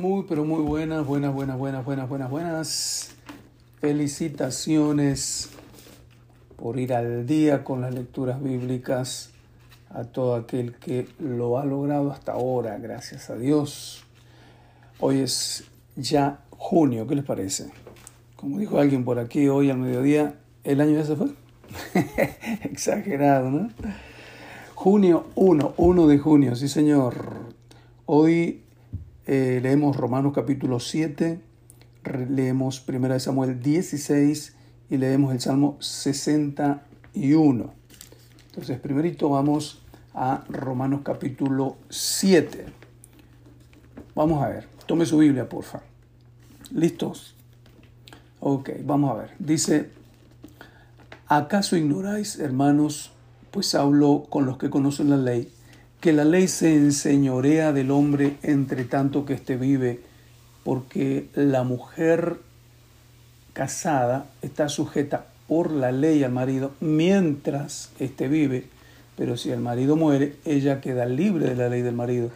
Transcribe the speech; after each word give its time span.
Muy, 0.00 0.24
pero 0.26 0.46
muy 0.46 0.62
buenas, 0.62 1.06
buenas, 1.06 1.30
buenas, 1.34 1.58
buenas, 1.58 1.84
buenas, 1.84 2.08
buenas, 2.08 2.30
buenas. 2.30 3.10
Felicitaciones 3.82 5.50
por 6.56 6.80
ir 6.80 6.94
al 6.94 7.26
día 7.26 7.64
con 7.64 7.82
las 7.82 7.92
lecturas 7.92 8.42
bíblicas 8.42 9.28
a 9.90 10.04
todo 10.04 10.36
aquel 10.36 10.74
que 10.76 11.06
lo 11.18 11.58
ha 11.58 11.66
logrado 11.66 12.12
hasta 12.12 12.32
ahora, 12.32 12.78
gracias 12.78 13.28
a 13.28 13.36
Dios. 13.36 14.02
Hoy 15.00 15.20
es 15.20 15.64
ya 15.96 16.44
junio, 16.48 17.06
¿qué 17.06 17.16
les 17.16 17.24
parece? 17.26 17.70
Como 18.36 18.58
dijo 18.58 18.78
alguien 18.78 19.04
por 19.04 19.18
aquí 19.18 19.48
hoy 19.48 19.68
al 19.68 19.76
mediodía, 19.76 20.36
¿el 20.64 20.80
año 20.80 20.92
ya 20.92 21.04
se 21.04 21.14
fue? 21.14 21.28
Exagerado, 22.62 23.50
¿no? 23.50 23.68
Junio 24.74 25.26
1, 25.34 25.74
1 25.76 26.06
de 26.06 26.18
junio, 26.18 26.56
sí 26.56 26.68
señor. 26.68 27.52
Hoy 28.06 28.62
eh, 29.32 29.60
leemos 29.62 29.96
Romanos 29.96 30.32
capítulo 30.34 30.80
7, 30.80 31.40
leemos 32.30 32.84
1 32.84 33.20
Samuel 33.20 33.62
16 33.62 34.56
y 34.90 34.96
leemos 34.96 35.32
el 35.32 35.38
Salmo 35.38 35.76
61. 35.78 37.72
Entonces, 38.46 38.80
primerito 38.80 39.28
vamos 39.28 39.82
a 40.14 40.42
Romanos 40.48 41.02
capítulo 41.04 41.76
7. 41.90 42.66
Vamos 44.16 44.42
a 44.42 44.48
ver, 44.48 44.66
tome 44.86 45.06
su 45.06 45.18
Biblia, 45.18 45.48
porfa. 45.48 45.82
¿Listos? 46.72 47.36
Ok, 48.40 48.70
vamos 48.82 49.12
a 49.12 49.14
ver. 49.14 49.30
Dice, 49.38 49.90
¿acaso 51.28 51.76
ignoráis, 51.76 52.40
hermanos, 52.40 53.12
pues 53.52 53.76
hablo 53.76 54.24
con 54.28 54.44
los 54.44 54.58
que 54.58 54.70
conocen 54.70 55.08
la 55.08 55.18
ley, 55.18 55.52
que 56.00 56.12
la 56.12 56.24
ley 56.24 56.48
se 56.48 56.74
enseñorea 56.74 57.72
del 57.72 57.90
hombre 57.90 58.36
entre 58.42 58.84
tanto 58.84 59.24
que 59.26 59.34
éste 59.34 59.56
vive, 59.56 60.00
porque 60.64 61.28
la 61.34 61.62
mujer 61.62 62.38
casada 63.52 64.26
está 64.40 64.68
sujeta 64.68 65.26
por 65.46 65.70
la 65.70 65.92
ley 65.92 66.24
al 66.24 66.32
marido 66.32 66.72
mientras 66.80 67.90
éste 67.98 68.28
vive, 68.28 68.64
pero 69.16 69.36
si 69.36 69.50
el 69.50 69.60
marido 69.60 69.96
muere, 69.96 70.36
ella 70.44 70.80
queda 70.80 71.04
libre 71.04 71.48
de 71.50 71.56
la 71.56 71.68
ley 71.68 71.82
del 71.82 71.94
marido. 71.94 72.30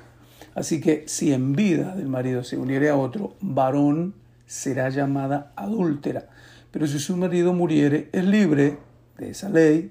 Así 0.55 0.81
que 0.81 1.05
si 1.07 1.33
en 1.33 1.55
vida 1.55 1.95
del 1.97 2.09
marido 2.09 2.45
se 2.45 2.59
uniere 2.59 2.91
a 2.91 2.97
otro 2.97 3.35
varón, 3.41 4.15
será 4.47 4.91
llamada 4.91 5.53
adúltera. 5.57 6.27
Pero 6.71 6.87
si 6.87 6.99
su 6.99 7.17
marido 7.17 7.53
muriere, 7.53 8.09
es 8.13 8.25
libre 8.25 8.77
de 9.17 9.31
esa 9.31 9.49
ley, 9.49 9.91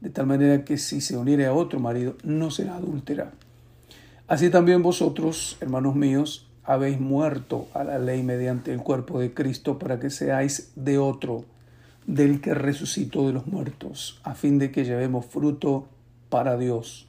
de 0.00 0.10
tal 0.10 0.26
manera 0.26 0.64
que 0.64 0.78
si 0.78 1.00
se 1.00 1.16
uniere 1.16 1.46
a 1.46 1.52
otro 1.52 1.80
marido, 1.80 2.16
no 2.24 2.50
será 2.50 2.76
adúltera. 2.76 3.32
Así 4.28 4.48
también 4.48 4.82
vosotros, 4.82 5.56
hermanos 5.60 5.96
míos, 5.96 6.48
habéis 6.62 7.00
muerto 7.00 7.68
a 7.74 7.84
la 7.84 7.98
ley 7.98 8.22
mediante 8.22 8.72
el 8.72 8.80
cuerpo 8.80 9.18
de 9.18 9.34
Cristo 9.34 9.78
para 9.78 9.98
que 9.98 10.10
seáis 10.10 10.72
de 10.76 10.98
otro, 10.98 11.44
del 12.06 12.40
que 12.40 12.54
resucitó 12.54 13.26
de 13.26 13.32
los 13.32 13.46
muertos, 13.46 14.20
a 14.22 14.34
fin 14.34 14.58
de 14.58 14.70
que 14.70 14.84
llevemos 14.84 15.26
fruto 15.26 15.88
para 16.28 16.56
Dios. 16.56 17.08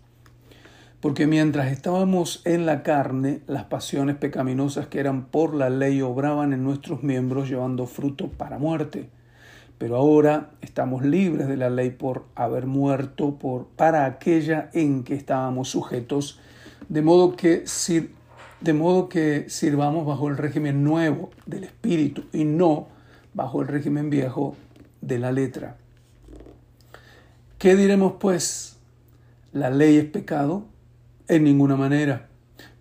Porque 1.00 1.26
mientras 1.28 1.72
estábamos 1.72 2.42
en 2.46 2.66
la 2.66 2.84
carne, 2.84 3.42
las 3.48 3.64
pasiones 3.66 4.16
pecaminosas 4.18 4.88
que 4.88 5.00
eran 5.00 5.26
por 5.26 5.56
la 5.56 5.70
ley 5.70 6.02
obraban 6.02 6.54
en 6.54 6.64
nuestros 6.64 7.02
miembros 7.02 7.50
llevando 7.50 7.88
fruto 7.88 8.28
para 8.30 8.60
muerte. 8.60 9.10
Pero 9.82 9.96
ahora 9.96 10.52
estamos 10.62 11.04
libres 11.04 11.48
de 11.48 11.58
la 11.58 11.72
ley 11.72 11.90
por 11.90 12.26
haber 12.36 12.68
muerto 12.68 13.40
por, 13.40 13.66
para 13.66 14.06
aquella 14.06 14.70
en 14.74 15.04
que 15.04 15.16
estábamos 15.16 15.70
sujetos, 15.70 16.40
de 16.88 17.02
modo 17.02 17.36
que, 17.36 17.64
de 18.60 18.74
modo 18.74 19.10
que 19.10 19.50
sirvamos 19.50 20.06
bajo 20.06 20.28
el 20.28 20.38
régimen 20.38 20.84
nuevo 20.84 21.32
del 21.48 21.64
Espíritu 21.64 22.26
y 22.32 22.44
no 22.44 22.90
bajo 23.34 23.64
el 23.64 23.70
régimen 23.70 24.12
viejo 24.12 24.56
de 25.02 25.18
la 25.18 25.32
letra. 25.32 25.78
¿Qué 27.58 27.76
diremos 27.76 28.14
pues? 28.20 28.78
¿La 29.52 29.72
ley 29.72 29.98
es 29.98 30.06
pecado? 30.06 30.66
En 31.28 31.44
ninguna 31.44 31.76
manera. 31.76 32.30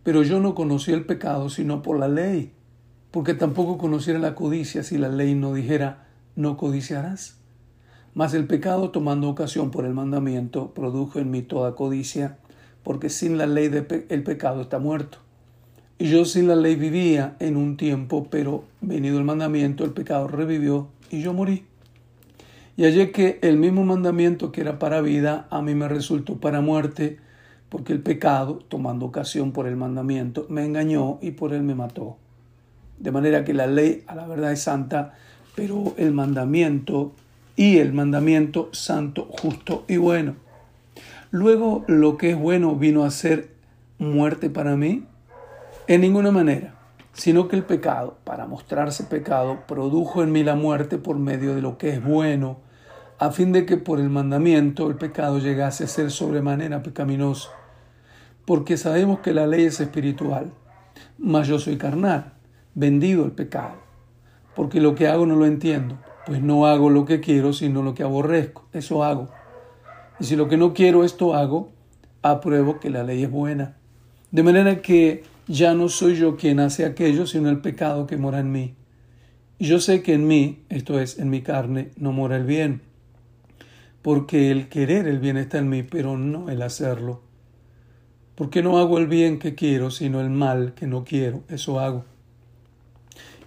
Pero 0.03 0.22
yo 0.22 0.38
no 0.38 0.55
conocí 0.55 0.93
el 0.93 1.06
pecado 1.06 1.49
sino 1.49 1.81
por 1.81 1.99
la 1.99 2.09
ley, 2.09 2.53
porque 3.11 3.32
tampoco 3.32 3.78
conociera 3.78 4.19
la 4.19 4.34
codicia 4.34 4.82
si 4.82 4.99
la 4.99 5.09
ley 5.09 5.34
no 5.34 5.55
dijera, 5.55 6.09
no 6.41 6.56
codiciarás. 6.56 7.37
Mas 8.15 8.34
el 8.34 8.47
pecado, 8.47 8.91
tomando 8.91 9.28
ocasión 9.28 9.71
por 9.71 9.84
el 9.84 9.95
mandamiento, 9.95 10.75
produjo 10.75 11.21
en 11.21 11.31
mí 11.31 11.43
toda 11.43 11.75
codicia, 11.75 12.39
porque 12.83 13.09
sin 13.09 13.39
la 13.39 13.47
ley 13.47 13.71
el 14.09 14.23
pecado 14.23 14.62
está 14.62 14.79
muerto. 14.79 15.19
Y 15.99 16.09
yo 16.09 16.25
sin 16.25 16.49
la 16.49 16.56
ley 16.56 16.77
vivía 16.77 17.37
en 17.39 17.56
un 17.56 17.77
tiempo, 17.77 18.27
pero 18.31 18.65
venido 18.81 19.19
el 19.19 19.25
mandamiento, 19.25 19.84
el 19.84 19.93
pecado 19.93 20.29
revivió 20.29 20.89
y 21.11 21.21
yo 21.21 21.34
morí. 21.34 21.67
Y 22.77 22.84
hallé 22.84 23.12
que 23.12 23.39
el 23.43 23.59
mismo 23.59 23.84
mandamiento 23.84 24.50
que 24.50 24.62
era 24.62 24.79
para 24.79 25.03
vida, 25.03 25.47
a 25.50 25.61
mí 25.61 25.75
me 25.75 25.89
resultó 25.89 26.41
para 26.41 26.62
muerte, 26.62 27.19
porque 27.69 27.93
el 27.93 28.00
pecado, 28.00 28.61
tomando 28.69 29.05
ocasión 29.06 29.53
por 29.53 29.67
el 29.67 29.77
mandamiento, 29.77 30.47
me 30.49 30.65
engañó 30.65 31.19
y 31.21 31.33
por 31.33 31.53
él 31.53 31.62
me 31.62 31.75
mató. 31.75 32.17
De 32.99 33.12
manera 33.12 33.45
que 33.45 33.53
la 33.53 33.67
ley 33.67 34.03
a 34.06 34.15
la 34.15 34.27
verdad 34.27 34.53
es 34.53 34.62
santa, 34.62 35.15
pero 35.55 35.94
el 35.97 36.12
mandamiento 36.12 37.12
y 37.56 37.78
el 37.78 37.93
mandamiento 37.93 38.71
santo, 38.72 39.28
justo 39.31 39.84
y 39.88 39.97
bueno. 39.97 40.37
Luego 41.31 41.84
lo 41.87 42.16
que 42.16 42.31
es 42.31 42.38
bueno 42.38 42.75
vino 42.75 43.05
a 43.05 43.11
ser 43.11 43.50
muerte 43.99 44.50
para 44.50 44.77
mí, 44.77 45.05
en 45.87 46.00
ninguna 46.00 46.31
manera, 46.31 46.75
sino 47.12 47.49
que 47.49 47.56
el 47.56 47.65
pecado, 47.65 48.16
para 48.25 48.47
mostrarse 48.47 49.05
pecado, 49.05 49.65
produjo 49.66 50.22
en 50.22 50.33
mí 50.33 50.43
la 50.43 50.55
muerte 50.55 50.99
por 50.99 51.19
medio 51.19 51.55
de 51.55 51.62
lo 51.62 51.77
que 51.78 51.91
es 51.91 52.03
bueno, 52.03 52.59
a 53.19 53.31
fin 53.31 53.53
de 53.53 53.67
que 53.67 53.77
por 53.77 54.00
el 54.00 54.09
mandamiento 54.09 54.88
el 54.88 54.97
pecado 54.97 55.38
llegase 55.38 55.84
a 55.84 55.88
ser 55.88 56.11
sobremanera 56.11 56.82
pecaminoso. 56.82 57.50
Porque 58.47 58.78
sabemos 58.78 59.21
que 59.21 59.34
la 59.34 59.47
ley 59.47 59.67
es 59.67 59.81
espiritual, 59.81 60.50
mas 61.19 61.47
yo 61.47 61.59
soy 61.59 61.77
carnal, 61.77 62.32
vendido 62.75 63.25
el 63.25 63.32
pecado 63.32 63.90
porque 64.55 64.81
lo 64.81 64.94
que 64.94 65.09
hago 65.09 65.27
no 65.27 65.37
lo 65.37 65.47
entiendo. 65.47 65.99
Pues 66.27 66.43
no 66.43 66.66
hago 66.66 66.91
lo 66.91 67.05
que 67.05 67.21
quiero, 67.21 67.53
sino 67.53 67.83
lo 67.83 67.94
que 67.94 68.03
aborrezco. 68.03 68.66
Eso 68.72 69.03
hago. 69.03 69.28
Y 70.19 70.25
si 70.25 70.37
lo 70.37 70.49
que 70.49 70.56
no 70.56 70.75
quiero, 70.75 71.05
esto 71.05 71.34
hago, 71.34 71.71
apruebo 72.22 72.78
que 72.78 72.91
la 72.91 73.03
ley 73.03 73.25
es 73.25 73.31
buena. 73.31 73.77
De 74.31 74.43
manera 74.43 74.83
que 74.83 75.25
ya 75.49 75.75
no 75.75 75.88
soy 75.88 76.15
yo 76.15 76.37
quien 76.37 76.61
hace 76.61 76.84
aquello, 76.84 77.27
sino 77.27 77.49
el 77.49 77.61
pecado 77.61 78.06
que 78.06 78.16
mora 78.16 78.41
en 78.41 78.53
mí. 78.53 78.75
Y 79.59 79.66
yo 79.66 79.81
sé 79.81 80.03
que 80.03 80.15
en 80.15 80.27
mí, 80.27 80.62
esto 80.69 81.00
es, 81.00 81.19
en 81.19 81.31
mi 81.31 81.43
carne, 81.43 81.91
no 81.97 82.12
mora 82.12 82.37
el 82.37 82.44
bien. 82.44 82.82
Porque 84.03 84.50
el 84.50 84.69
querer 84.69 85.06
el 85.09 85.19
bien 85.19 85.37
está 85.37 85.59
en 85.59 85.69
mí, 85.69 85.82
pero 85.82 86.17
no 86.17 86.49
el 86.49 86.62
hacerlo. 86.62 87.22
Porque 88.34 88.62
no 88.62 88.78
hago 88.78 88.99
el 88.99 89.06
bien 89.06 89.38
que 89.38 89.55
quiero, 89.55 89.91
sino 89.91 90.21
el 90.21 90.31
mal 90.31 90.75
que 90.75 90.87
no 90.87 91.05
quiero. 91.05 91.43
Eso 91.49 91.81
hago. 91.81 92.05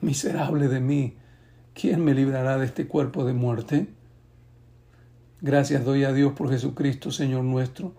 Miserable 0.00 0.68
de 0.68 0.80
mí, 0.80 1.16
¿quién 1.74 2.02
me 2.02 2.14
librará 2.14 2.56
de 2.56 2.64
este 2.64 2.86
cuerpo 2.86 3.24
de 3.24 3.34
muerte? 3.34 3.88
Gracias 5.42 5.84
doy 5.84 6.04
a 6.04 6.12
Dios 6.12 6.32
por 6.32 6.50
Jesucristo, 6.50 7.10
Señor 7.10 7.44
nuestro. 7.44 7.92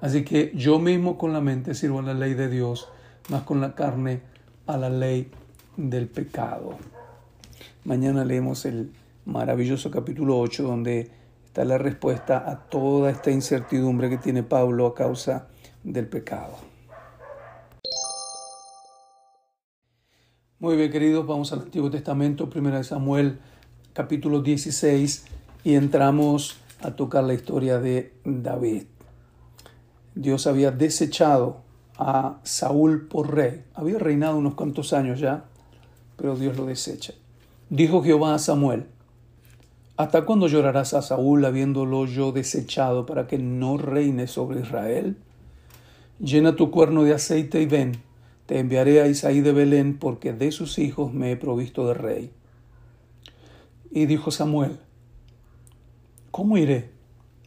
Así 0.00 0.24
que 0.24 0.52
yo 0.54 0.78
mismo 0.78 1.16
con 1.16 1.32
la 1.32 1.40
mente 1.40 1.74
sirvo 1.74 2.00
a 2.00 2.02
la 2.02 2.14
ley 2.14 2.34
de 2.34 2.48
Dios, 2.48 2.88
más 3.30 3.42
con 3.42 3.60
la 3.60 3.74
carne 3.74 4.20
a 4.66 4.76
la 4.76 4.90
ley 4.90 5.30
del 5.76 6.08
pecado. 6.08 6.76
Mañana 7.84 8.24
leemos 8.24 8.66
el 8.66 8.92
maravilloso 9.24 9.90
capítulo 9.90 10.38
8 10.38 10.62
donde 10.62 11.10
está 11.46 11.64
la 11.64 11.78
respuesta 11.78 12.50
a 12.50 12.68
toda 12.68 13.10
esta 13.10 13.30
incertidumbre 13.30 14.10
que 14.10 14.18
tiene 14.18 14.42
Pablo 14.42 14.86
a 14.86 14.94
causa 14.94 15.48
del 15.82 16.06
pecado. 16.06 16.67
Muy 20.60 20.74
bien, 20.74 20.90
queridos, 20.90 21.24
vamos 21.24 21.52
al 21.52 21.60
Antiguo 21.60 21.88
Testamento, 21.88 22.50
1 22.52 22.82
Samuel, 22.82 23.38
capítulo 23.92 24.42
16, 24.42 25.26
y 25.62 25.76
entramos 25.76 26.56
a 26.80 26.96
tocar 26.96 27.22
la 27.22 27.34
historia 27.34 27.78
de 27.78 28.12
David. 28.24 28.82
Dios 30.16 30.48
había 30.48 30.72
desechado 30.72 31.58
a 31.96 32.40
Saúl 32.42 33.06
por 33.06 33.36
rey. 33.36 33.62
Había 33.72 34.00
reinado 34.00 34.36
unos 34.36 34.54
cuantos 34.54 34.92
años 34.92 35.20
ya, 35.20 35.44
pero 36.16 36.34
Dios 36.34 36.56
lo 36.56 36.66
desecha. 36.66 37.14
Dijo 37.70 38.02
Jehová 38.02 38.34
a 38.34 38.40
Samuel, 38.40 38.86
¿Hasta 39.96 40.24
cuándo 40.24 40.48
llorarás 40.48 40.92
a 40.92 41.02
Saúl 41.02 41.44
habiéndolo 41.44 42.04
yo 42.06 42.32
desechado 42.32 43.06
para 43.06 43.28
que 43.28 43.38
no 43.38 43.78
reine 43.78 44.26
sobre 44.26 44.62
Israel? 44.62 45.18
Llena 46.18 46.56
tu 46.56 46.72
cuerno 46.72 47.04
de 47.04 47.14
aceite 47.14 47.62
y 47.62 47.66
ven, 47.66 48.07
te 48.48 48.58
enviaré 48.58 49.02
a 49.02 49.08
Isaí 49.08 49.42
de 49.42 49.52
Belén, 49.52 49.98
porque 49.98 50.32
de 50.32 50.52
sus 50.52 50.78
hijos 50.78 51.12
me 51.12 51.30
he 51.30 51.36
provisto 51.36 51.86
de 51.86 51.92
rey. 51.92 52.30
Y 53.90 54.06
dijo 54.06 54.30
Samuel, 54.30 54.78
¿Cómo 56.30 56.56
iré? 56.56 56.88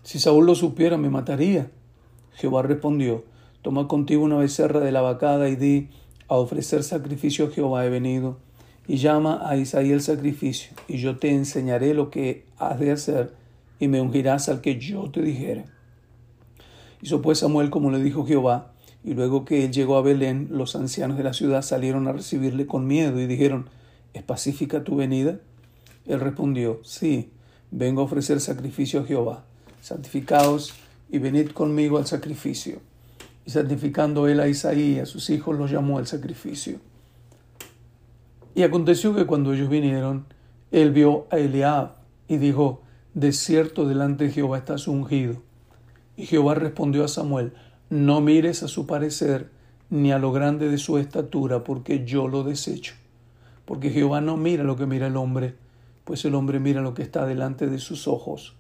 Si 0.03 0.19
Saúl 0.19 0.45
lo 0.45 0.53
supiera, 0.53 0.98
me 0.98 1.09
mataría. 1.09 1.71
Jehová 2.36 2.62
respondió, 2.62 3.25
Toma 3.63 3.88
contigo 3.88 4.24
una 4.24 4.38
becerra 4.38 4.80
de 4.80 4.92
la 4.92 5.01
vacada 5.01 5.50
y 5.50 5.56
di, 5.56 5.89
a 6.27 6.36
ofrecer 6.36 6.83
sacrificio 6.83 7.48
a 7.48 7.50
Jehová 7.50 7.83
he 7.83 7.89
venido 7.89 8.38
y 8.88 8.98
llama 8.98 9.42
a 9.44 9.57
Isaí 9.57 9.92
el 9.92 10.01
sacrificio, 10.01 10.74
y 10.88 10.98
yo 10.98 11.18
te 11.18 11.31
enseñaré 11.31 11.95
lo 11.95 12.12
que 12.12 12.45
has 12.57 12.80
de 12.80 12.92
hacer, 12.92 13.33
y 13.80 13.88
me 13.88 14.01
ungirás 14.01 14.50
al 14.50 14.62
que 14.62 14.77
yo 14.77 15.09
te 15.09 15.24
dijere. 15.24 15.65
Hizo 17.01 17.24
pues 17.24 17.39
Samuel 17.39 17.71
como 17.71 17.89
le 17.89 18.03
dijo 18.03 18.24
Jehová, 18.24 18.74
y 19.03 19.13
luego 19.13 19.45
que 19.45 19.65
él 19.65 19.71
llegó 19.71 19.98
a 19.98 20.01
Belén, 20.01 20.48
los 20.51 20.75
ancianos 20.75 21.18
de 21.18 21.24
la 21.24 21.33
ciudad 21.33 21.63
salieron 21.63 22.07
a 22.07 22.13
recibirle 22.13 22.68
con 22.68 22.86
miedo 22.86 23.19
y 23.19 23.25
dijeron, 23.25 23.69
¿Es 24.13 24.24
pacífica 24.24 24.83
tu 24.83 24.98
venida? 24.98 25.39
Él 26.06 26.19
respondió, 26.19 26.80
Sí, 26.83 27.31
vengo 27.71 28.01
a 28.01 28.06
ofrecer 28.06 28.39
sacrificio 28.39 29.01
a 29.01 29.06
Jehová. 29.06 29.45
Santificaos 29.81 30.74
y 31.09 31.18
venid 31.18 31.51
conmigo 31.51 31.98
al 31.98 32.06
sacrificio. 32.06 32.80
Y 33.45 33.51
santificando 33.51 34.27
él 34.27 34.39
a 34.39 34.48
Isaí 34.48 34.98
y 34.98 35.00
a 35.00 35.07
sus 35.07 35.30
hijos 35.31 35.57
los 35.57 35.71
llamó 35.71 35.98
al 35.98 36.06
sacrificio. 36.06 36.80
Y 38.53 38.63
aconteció 38.63 39.15
que 39.15 39.25
cuando 39.25 39.53
ellos 39.53 39.69
vinieron, 39.69 40.25
él 40.71 40.92
vio 40.92 41.25
a 41.31 41.38
Eliab 41.38 41.95
y 42.27 42.38
dijo, 42.38 42.81
De 43.15 43.31
cierto 43.31 43.88
delante 43.88 44.25
de 44.25 44.31
Jehová 44.31 44.59
estás 44.59 44.88
ungido. 44.88 45.42
Y 46.18 46.27
Jehová 46.27 46.53
respondió 46.53 47.03
a 47.03 47.07
Samuel, 47.07 47.53
No 47.91 48.21
mires 48.21 48.63
a 48.63 48.69
su 48.69 48.88
parecer, 48.88 49.49
ni 49.89 50.13
a 50.13 50.17
lo 50.17 50.31
grande 50.31 50.69
de 50.69 50.77
su 50.77 50.97
estatura, 50.97 51.65
porque 51.65 52.05
yo 52.05 52.29
lo 52.29 52.45
desecho. 52.45 52.93
Porque 53.65 53.89
Jehová 53.89 54.21
no 54.21 54.38
mira 54.38 54.63
lo 54.63 54.77
que 54.77 54.85
mira 54.85 55.07
el 55.07 55.17
hombre, 55.17 55.55
pues 56.05 56.23
el 56.23 56.35
hombre 56.35 56.61
mira 56.61 56.79
lo 56.79 56.93
que 56.93 57.03
está 57.03 57.25
delante 57.25 57.67
de 57.67 57.79
sus 57.79 58.07
ojos, 58.07 58.55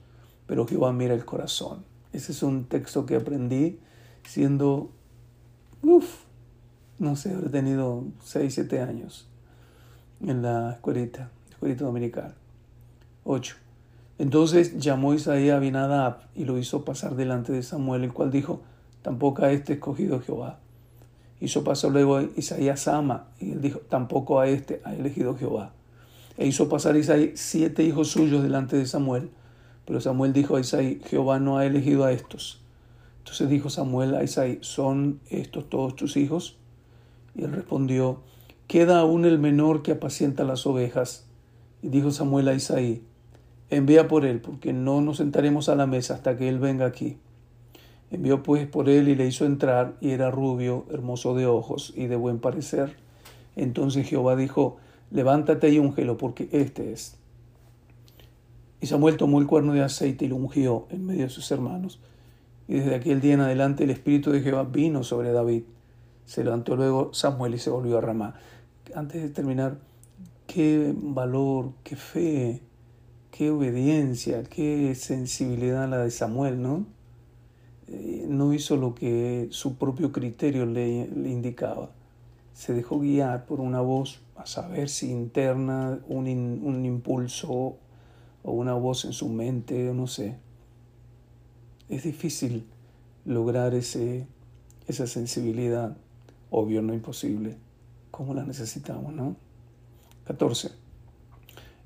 pero 0.47 0.67
Jehová 0.67 0.91
mira 0.91 1.13
el 1.13 1.23
corazón. 1.23 1.85
Ese 2.11 2.33
es 2.33 2.43
un 2.43 2.65
texto 2.65 3.05
que 3.05 3.15
aprendí 3.15 3.79
siendo, 4.27 4.91
uff, 5.81 6.25
no 6.99 7.15
sé, 7.15 7.33
habré 7.33 7.47
tenido 7.47 8.03
6, 8.25 8.53
7 8.53 8.81
años 8.81 9.29
en 10.19 10.41
la 10.41 10.73
escuelita, 10.73 11.31
escuelita 11.49 11.85
dominical. 11.85 12.35
8. 13.23 13.55
Entonces 14.19 14.77
llamó 14.77 15.13
Isaías 15.13 15.53
a 15.53 15.57
Abinadab 15.57 16.23
y 16.35 16.43
lo 16.43 16.57
hizo 16.57 16.83
pasar 16.83 17.15
delante 17.15 17.53
de 17.53 17.63
Samuel, 17.63 18.03
el 18.03 18.11
cual 18.11 18.29
dijo, 18.29 18.61
tampoco 19.01 19.43
a 19.43 19.51
este 19.51 19.73
escogido 19.73 20.21
Jehová. 20.21 20.59
Hizo 21.39 21.63
pasar 21.63 21.91
luego 21.91 22.21
Isaías 22.37 22.81
Sama, 22.81 23.27
y 23.39 23.51
él 23.51 23.61
dijo, 23.61 23.79
tampoco 23.79 24.39
a 24.39 24.47
este 24.47 24.81
ha 24.83 24.93
elegido 24.93 25.35
Jehová. 25.35 25.73
E 26.37 26.47
hizo 26.47 26.69
pasar 26.69 26.95
Isaías 26.95 27.39
siete 27.39 27.83
hijos 27.83 28.09
suyos 28.09 28.43
delante 28.43 28.77
de 28.77 28.85
Samuel, 28.85 29.31
pero 29.85 29.99
Samuel 29.99 30.33
dijo 30.33 30.55
a 30.55 30.59
Isaí, 30.59 31.01
Jehová 31.05 31.39
no 31.39 31.57
ha 31.57 31.65
elegido 31.65 32.05
a 32.05 32.11
estos. 32.11 32.61
Entonces 33.19 33.49
dijo 33.49 33.69
Samuel 33.69 34.15
a 34.15 34.23
Isaí, 34.23 34.59
¿son 34.61 35.19
estos 35.29 35.69
todos 35.69 35.95
tus 35.95 36.17
hijos? 36.17 36.57
Y 37.35 37.43
él 37.43 37.51
respondió, 37.51 38.21
queda 38.67 38.99
aún 38.99 39.25
el 39.25 39.39
menor 39.39 39.83
que 39.83 39.93
apacienta 39.93 40.43
las 40.43 40.65
ovejas. 40.65 41.25
Y 41.81 41.89
dijo 41.89 42.11
Samuel 42.11 42.47
a 42.47 42.53
Isaí, 42.53 43.03
envía 43.69 44.07
por 44.07 44.25
él, 44.25 44.41
porque 44.41 44.73
no 44.73 45.01
nos 45.01 45.17
sentaremos 45.17 45.69
a 45.69 45.75
la 45.75 45.87
mesa 45.87 46.15
hasta 46.15 46.37
que 46.37 46.49
él 46.49 46.59
venga 46.59 46.85
aquí. 46.85 47.17
Envió 48.11 48.43
pues 48.43 48.67
por 48.67 48.89
él 48.89 49.07
y 49.07 49.15
le 49.15 49.25
hizo 49.25 49.45
entrar, 49.45 49.95
y 50.01 50.11
era 50.11 50.29
rubio, 50.31 50.85
hermoso 50.91 51.33
de 51.33 51.45
ojos 51.45 51.93
y 51.95 52.07
de 52.07 52.15
buen 52.15 52.39
parecer. 52.39 52.95
Entonces 53.55 54.07
Jehová 54.07 54.35
dijo, 54.35 54.77
levántate 55.11 55.69
y 55.69 55.79
úngelo, 55.79 56.17
porque 56.17 56.49
este 56.51 56.91
es. 56.91 57.15
Y 58.81 58.87
Samuel 58.87 59.17
tomó 59.17 59.39
el 59.39 59.47
cuerno 59.47 59.73
de 59.73 59.83
aceite 59.83 60.25
y 60.25 60.27
lo 60.27 60.35
ungió 60.35 60.87
en 60.89 61.05
medio 61.05 61.23
de 61.23 61.29
sus 61.29 61.49
hermanos. 61.51 61.99
Y 62.67 62.75
desde 62.75 62.95
aquel 62.95 63.21
día 63.21 63.33
en 63.33 63.41
adelante 63.41 63.83
el 63.83 63.91
Espíritu 63.91 64.31
de 64.31 64.41
Jehová 64.41 64.63
vino 64.63 65.03
sobre 65.03 65.31
David. 65.31 65.63
Se 66.25 66.43
levantó 66.43 66.75
luego 66.75 67.13
Samuel 67.13 67.55
y 67.55 67.59
se 67.59 67.69
volvió 67.69 67.97
a 67.97 68.01
Ramá 68.01 68.35
antes 68.95 69.21
de 69.21 69.29
terminar, 69.29 69.77
qué 70.47 70.93
valor, 70.95 71.71
qué 71.83 71.95
fe, 71.95 72.61
qué 73.31 73.51
obediencia, 73.51 74.43
qué 74.43 74.93
sensibilidad 74.95 75.87
la 75.89 75.99
de 75.99 76.11
Samuel, 76.11 76.61
¿no? 76.61 76.85
Eh, 77.91 78.25
no 78.27 78.53
hizo 78.53 78.77
lo 78.77 78.95
que 78.95 79.47
su 79.51 79.75
propio 79.77 80.11
criterio 80.11 80.65
le, 80.65 81.09
indicaba. 81.29 81.91
Se 82.53 82.73
dejó 82.73 82.99
guiar 82.99 83.45
por 83.45 83.59
una 83.59 83.81
voz, 83.81 84.21
a 84.35 84.45
saber 84.45 84.89
si 84.89 85.11
interna, 85.11 85.99
un, 86.07 86.27
un 86.27 86.85
impulso 86.85 87.77
o 88.43 88.51
una 88.51 88.73
voz 88.73 89.05
en 89.05 89.13
su 89.13 89.29
mente, 89.29 89.93
no 89.93 90.07
sé. 90.07 90.37
Es 91.89 92.03
difícil 92.03 92.65
lograr 93.25 93.75
ese, 93.75 94.25
esa 94.87 95.05
sensibilidad, 95.05 95.95
obvio, 96.49 96.81
no 96.81 96.93
imposible 96.93 97.57
como 98.11 98.33
la 98.33 98.43
necesitamos, 98.43 99.13
¿no? 99.13 99.35
14. 100.25 100.69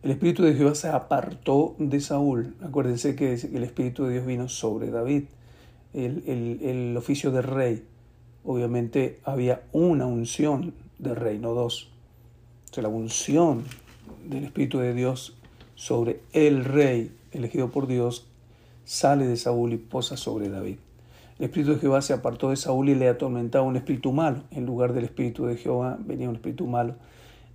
El 0.04 0.12
Espíritu 0.12 0.44
de 0.44 0.54
Jehová 0.54 0.76
se 0.76 0.90
apartó 0.90 1.76
de 1.80 2.02
Saúl. 2.02 2.56
Acuérdense 2.62 3.16
que 3.16 3.34
el 3.34 3.64
Espíritu 3.64 4.04
de 4.04 4.14
Dios 4.14 4.26
vino 4.26 4.50
sobre 4.50 4.92
David, 4.92 5.24
el, 5.96 6.60
el 6.62 6.96
oficio 6.98 7.32
de 7.32 7.42
rey. 7.42 7.84
Obviamente 8.44 9.20
había 9.24 9.64
una 9.72 10.06
unción 10.06 10.74
de 11.00 11.16
rey, 11.16 11.40
no 11.40 11.54
dos. 11.54 11.90
O 12.72 12.74
sea, 12.74 12.84
la 12.84 12.90
unción 12.90 13.64
del 14.28 14.44
Espíritu 14.44 14.80
de 14.80 14.94
Dios 14.94 15.36
sobre 15.76 16.22
el 16.34 16.64
rey 16.66 17.12
elegido 17.32 17.72
por 17.72 17.88
Dios 17.88 18.28
sale 18.86 19.28
de 19.28 19.38
Saúl 19.38 19.74
y 19.74 19.78
posa 19.78 20.18
sobre 20.18 20.50
David. 20.50 20.78
El 21.38 21.46
espíritu 21.46 21.74
de 21.74 21.80
Jehová 21.80 22.02
se 22.02 22.14
apartó 22.14 22.50
de 22.50 22.56
Saúl 22.56 22.88
y 22.88 22.96
le 22.96 23.10
atormentaba 23.10 23.66
un 23.66 23.76
espíritu 23.76 24.14
malo. 24.14 24.44
En 24.52 24.66
lugar 24.66 24.94
del 24.94 25.04
espíritu 25.04 25.46
de 25.46 25.58
Jehová 25.58 25.98
venía 26.00 26.30
un 26.30 26.36
espíritu 26.36 26.66
malo 26.66 26.96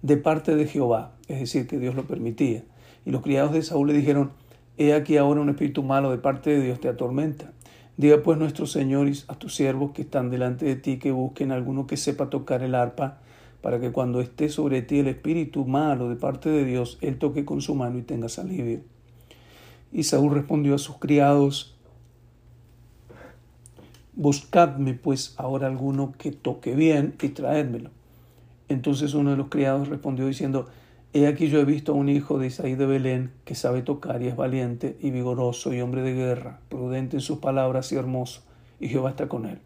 de 0.02 0.16
parte 0.18 0.54
de 0.54 0.66
Jehová, 0.66 1.12
es 1.28 1.40
decir, 1.40 1.66
que 1.66 1.78
Dios 1.78 1.94
lo 1.94 2.04
permitía. 2.04 2.62
Y 3.06 3.10
los 3.10 3.22
criados 3.22 3.52
de 3.52 3.62
Saúl 3.62 3.88
le 3.88 3.94
dijeron, 3.94 4.32
he 4.76 4.92
aquí 4.92 5.16
ahora 5.16 5.40
un 5.40 5.48
espíritu 5.48 5.82
malo 5.82 6.10
de 6.10 6.18
parte 6.18 6.50
de 6.50 6.62
Dios 6.62 6.80
te 6.80 6.88
atormenta. 6.88 7.52
Diga 8.00 8.22
pues 8.22 8.38
nuestros 8.38 8.72
señores 8.72 9.26
a 9.28 9.34
tus 9.34 9.54
siervos 9.54 9.90
que 9.90 10.00
están 10.00 10.30
delante 10.30 10.64
de 10.64 10.74
ti 10.74 10.98
que 10.98 11.10
busquen 11.12 11.52
alguno 11.52 11.86
que 11.86 11.98
sepa 11.98 12.30
tocar 12.30 12.62
el 12.62 12.74
arpa, 12.74 13.18
para 13.60 13.78
que 13.78 13.92
cuando 13.92 14.22
esté 14.22 14.48
sobre 14.48 14.80
ti 14.80 15.00
el 15.00 15.08
espíritu 15.08 15.66
malo 15.66 16.08
de 16.08 16.16
parte 16.16 16.48
de 16.48 16.64
Dios, 16.64 16.96
él 17.02 17.18
toque 17.18 17.44
con 17.44 17.60
su 17.60 17.74
mano 17.74 17.98
y 17.98 18.02
tengas 18.02 18.38
alivio. 18.38 18.80
Y 19.92 20.04
Saúl 20.04 20.32
respondió 20.32 20.76
a 20.76 20.78
sus 20.78 20.96
criados, 20.96 21.76
Buscadme 24.14 24.94
pues 24.94 25.34
ahora 25.36 25.66
alguno 25.66 26.14
que 26.16 26.32
toque 26.32 26.74
bien 26.74 27.16
y 27.20 27.28
traédmelo. 27.28 27.90
Entonces 28.70 29.12
uno 29.12 29.32
de 29.32 29.36
los 29.36 29.48
criados 29.48 29.88
respondió 29.88 30.26
diciendo, 30.26 30.70
He 31.12 31.26
aquí 31.26 31.48
yo 31.48 31.58
he 31.58 31.64
visto 31.64 31.90
a 31.90 31.96
un 31.96 32.08
hijo 32.08 32.38
de 32.38 32.46
Isaí 32.46 32.76
de 32.76 32.86
Belén 32.86 33.32
que 33.44 33.56
sabe 33.56 33.82
tocar 33.82 34.22
y 34.22 34.28
es 34.28 34.36
valiente 34.36 34.96
y 35.00 35.10
vigoroso 35.10 35.74
y 35.74 35.80
hombre 35.80 36.02
de 36.02 36.14
guerra, 36.14 36.60
prudente 36.68 37.16
en 37.16 37.20
sus 37.20 37.38
palabras 37.38 37.90
y 37.90 37.96
hermoso, 37.96 38.42
y 38.78 38.86
Jehová 38.86 39.10
está 39.10 39.26
con 39.26 39.46
él. 39.46 39.58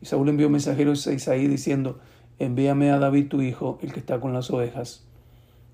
Y 0.00 0.06
Saúl 0.06 0.30
envió 0.30 0.48
mensajeros 0.48 1.06
a 1.06 1.12
Isaí 1.12 1.46
diciendo, 1.46 1.98
Envíame 2.38 2.90
a 2.90 2.98
David 2.98 3.28
tu 3.28 3.42
hijo, 3.42 3.78
el 3.82 3.92
que 3.92 4.00
está 4.00 4.18
con 4.18 4.32
las 4.32 4.50
ovejas. 4.50 5.04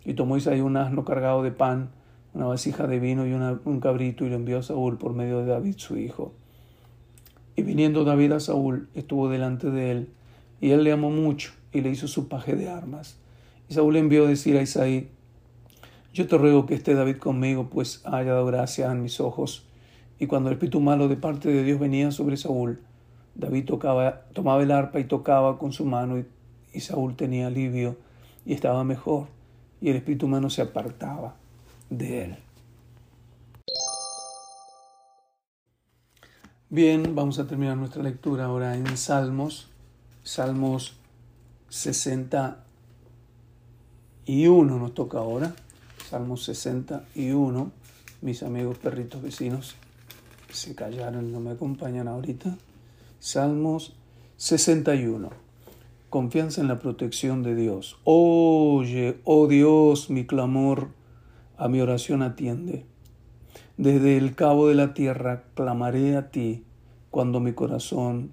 Y 0.05 0.15
tomó 0.15 0.37
Isaí 0.37 0.61
un 0.61 0.77
asno 0.77 1.05
cargado 1.05 1.45
de 1.45 1.53
pan, 1.53 1.91
una 2.35 2.47
vasija 2.47 2.89
de 2.89 2.99
vino 2.99 3.25
y 3.25 3.33
un 3.33 3.81
cabrito, 3.81 4.27
y 4.27 4.31
lo 4.31 4.35
envió 4.35 4.59
a 4.59 4.63
Saúl 4.65 4.99
por 4.99 5.13
medio 5.13 5.39
de 5.39 5.47
David 5.47 5.75
su 5.77 5.97
hijo. 5.97 6.33
Y 7.55 7.63
viniendo 7.63 8.03
David 8.03 8.33
a 8.33 8.41
Saúl, 8.41 8.89
estuvo 8.95 9.29
delante 9.29 9.71
de 9.71 9.93
él, 9.93 10.09
y 10.61 10.71
él 10.71 10.83
le 10.83 10.91
amó 10.91 11.11
mucho, 11.11 11.53
y 11.73 11.83
le 11.83 11.91
hizo 11.91 12.09
su 12.09 12.27
paje 12.27 12.57
de 12.57 12.69
armas. 12.69 13.22
Y 13.73 13.75
Saúl 13.75 13.97
envió 13.97 14.27
a 14.27 14.29
decir 14.29 14.59
a 14.59 14.61
Isaí, 14.61 15.09
yo 16.13 16.27
te 16.27 16.37
ruego 16.37 16.67
que 16.67 16.75
esté 16.75 16.93
David 16.93 17.17
conmigo, 17.17 17.71
pues 17.71 18.03
haya 18.05 18.35
dado 18.35 18.45
gracia 18.45 18.93
en 18.93 19.03
mis 19.03 19.19
ojos. 19.19 19.65
Y 20.19 20.27
cuando 20.27 20.51
el 20.51 20.57
espíritu 20.57 20.79
malo 20.79 21.09
de 21.09 21.17
parte 21.17 21.49
de 21.49 21.63
Dios 21.63 21.81
venía 21.81 22.11
sobre 22.11 22.37
Saúl, 22.37 22.83
David 23.35 23.65
tocaba, 23.65 24.27
tomaba 24.35 24.63
el 24.63 24.71
arpa 24.73 25.01
y 25.01 25.05
tocaba 25.05 25.59
con 25.59 25.73
su 25.73 25.87
mano, 25.87 26.19
y, 26.19 26.27
y 26.75 26.81
Saúl 26.81 27.17
tenía 27.17 27.47
alivio 27.47 27.97
y 28.45 28.53
estaba 28.53 28.85
mejor, 28.85 29.29
y 29.81 29.89
el 29.89 29.97
espíritu 29.97 30.27
humano 30.27 30.51
se 30.51 30.61
apartaba 30.61 31.35
de 31.89 32.25
él. 32.27 32.37
Bien, 36.69 37.15
vamos 37.15 37.39
a 37.39 37.47
terminar 37.47 37.79
nuestra 37.79 38.03
lectura 38.03 38.45
ahora 38.45 38.77
en 38.77 38.99
Salmos, 38.99 39.71
Salmos 40.25 40.99
60, 41.71 42.67
61 44.27 44.79
nos 44.79 44.95
toca 44.95 45.19
ahora. 45.19 45.55
Salmo 46.09 46.37
61. 46.37 47.73
Mis 48.21 48.43
amigos 48.43 48.79
perritos 48.79 49.21
vecinos 49.21 49.75
se 50.51 50.75
callaron, 50.75 51.33
no 51.33 51.41
me 51.41 51.51
acompañan 51.51 52.07
ahorita. 52.07 52.57
Salmos 53.19 53.95
61. 54.37 55.31
Confianza 56.09 56.61
en 56.61 56.69
la 56.69 56.79
protección 56.79 57.43
de 57.43 57.57
Dios. 57.57 57.99
Oye, 58.05 59.19
oh 59.25 59.49
Dios, 59.49 60.11
mi 60.11 60.27
clamor, 60.27 60.91
a 61.57 61.69
mi 61.69 61.81
oración 61.81 62.23
atiende. 62.23 62.85
Desde 63.77 64.19
el 64.19 64.35
cabo 64.35 64.69
de 64.69 64.75
la 64.75 64.95
tierra 64.95 65.45
clamaré 65.55 66.17
a 66.17 66.31
ti 66.31 66.65
cuando 67.11 67.41
mi 67.41 67.55
corazón 67.55 68.31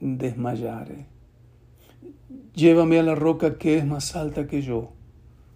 desmayare. 0.00 1.06
Llévame 2.54 2.98
a 2.98 3.02
la 3.04 3.14
roca 3.14 3.58
que 3.58 3.78
es 3.78 3.86
más 3.86 4.16
alta 4.16 4.48
que 4.48 4.62
yo, 4.62 4.92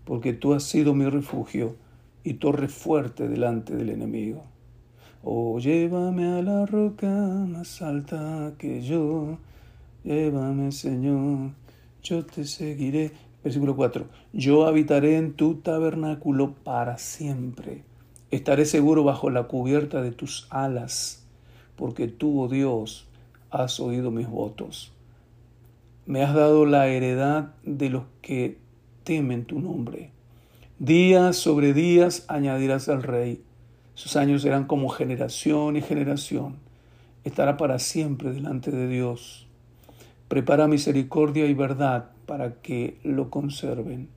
porque 0.04 0.32
tú 0.32 0.54
has 0.54 0.64
sido 0.64 0.94
mi 0.94 1.08
refugio 1.08 1.76
y 2.24 2.34
torre 2.34 2.68
fuerte 2.68 3.28
delante 3.28 3.76
del 3.76 3.90
enemigo. 3.90 4.44
Oh, 5.22 5.58
llévame 5.58 6.26
a 6.26 6.42
la 6.42 6.66
roca 6.66 7.06
más 7.06 7.80
alta 7.82 8.54
que 8.58 8.82
yo, 8.82 9.38
llévame 10.04 10.72
Señor, 10.72 11.50
yo 12.02 12.24
te 12.24 12.44
seguiré. 12.44 13.12
Versículo 13.44 13.74
4. 13.74 14.06
Yo 14.32 14.66
habitaré 14.66 15.16
en 15.16 15.32
tu 15.32 15.56
tabernáculo 15.56 16.54
para 16.54 16.98
siempre. 16.98 17.82
Estaré 18.30 18.64
seguro 18.66 19.02
bajo 19.04 19.30
la 19.30 19.44
cubierta 19.44 20.00
de 20.00 20.12
tus 20.12 20.46
alas, 20.50 21.26
porque 21.76 22.06
tú, 22.06 22.40
oh 22.40 22.48
Dios, 22.48 23.08
has 23.50 23.80
oído 23.80 24.10
mis 24.10 24.28
votos. 24.28 24.92
Me 26.06 26.22
has 26.22 26.34
dado 26.34 26.66
la 26.66 26.88
heredad 26.88 27.54
de 27.64 27.90
los 27.90 28.04
que 28.22 28.58
temen 29.04 29.44
tu 29.44 29.60
nombre. 29.60 30.10
Días 30.78 31.36
sobre 31.36 31.72
días 31.72 32.24
añadirás 32.28 32.88
al 32.88 33.02
rey. 33.02 33.42
Sus 33.94 34.16
años 34.16 34.42
serán 34.42 34.66
como 34.66 34.88
generación 34.88 35.76
y 35.76 35.82
generación. 35.82 36.56
Estará 37.24 37.56
para 37.56 37.78
siempre 37.78 38.32
delante 38.32 38.70
de 38.70 38.88
Dios. 38.88 39.46
Prepara 40.28 40.66
misericordia 40.66 41.46
y 41.46 41.54
verdad 41.54 42.10
para 42.26 42.54
que 42.62 42.98
lo 43.04 43.30
conserven. 43.30 44.08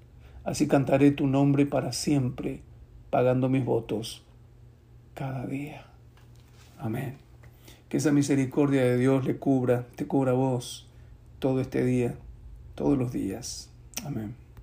Así 0.43 0.67
cantaré 0.67 1.11
tu 1.11 1.27
nombre 1.27 1.65
para 1.65 1.91
siempre, 1.91 2.61
pagando 3.09 3.49
mis 3.49 3.65
votos 3.65 4.23
cada 5.13 5.45
día. 5.45 5.85
Amén. 6.77 7.17
Que 7.89 7.97
esa 7.97 8.11
misericordia 8.11 8.83
de 8.83 8.97
Dios 8.97 9.25
le 9.25 9.37
cubra, 9.37 9.85
te 9.95 10.07
cubra 10.07 10.33
vos 10.33 10.87
todo 11.39 11.61
este 11.61 11.83
día, 11.83 12.15
todos 12.75 12.97
los 12.97 13.11
días. 13.11 13.69
Amén. 14.05 14.44